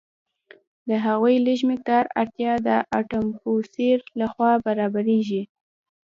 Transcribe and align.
د 0.89 0.91
هغوی 1.05 1.35
لږ 1.47 1.59
مقدار 1.71 2.03
اړتیا 2.21 2.53
د 2.67 2.69
اټموسفیر 2.99 3.97
لخوا 4.21 4.51
برابریږي. 4.65 5.43